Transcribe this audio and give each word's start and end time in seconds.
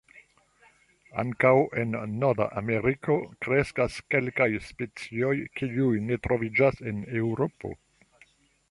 Ankaŭ 1.23 1.51
en 1.81 1.93
Nord-Ameriko 2.23 3.19
kreskas 3.47 3.99
kelkaj 4.15 4.49
specioj 4.71 5.33
kiuj 5.61 5.95
ne 6.09 6.21
troviĝas 6.27 6.85
en 6.93 7.07
Eŭropo. 7.23 7.79